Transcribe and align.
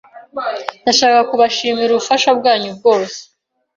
Nashakaga 0.83 1.27
kubashimira 1.31 1.91
ubufasha 1.93 2.29
bwanyu 2.39 2.69
bwose. 2.77 3.17